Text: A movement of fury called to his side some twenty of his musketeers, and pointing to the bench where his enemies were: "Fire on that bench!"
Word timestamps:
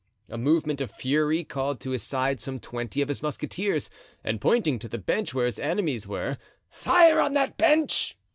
A 0.29 0.37
movement 0.39 0.81
of 0.81 0.89
fury 0.89 1.43
called 1.43 1.79
to 1.81 1.91
his 1.91 2.01
side 2.01 2.39
some 2.39 2.59
twenty 2.59 3.03
of 3.03 3.07
his 3.07 3.21
musketeers, 3.21 3.91
and 4.23 4.41
pointing 4.41 4.79
to 4.79 4.87
the 4.87 4.97
bench 4.97 5.31
where 5.35 5.45
his 5.45 5.59
enemies 5.59 6.07
were: 6.07 6.39
"Fire 6.71 7.19
on 7.19 7.35
that 7.35 7.55
bench!" 7.55 8.17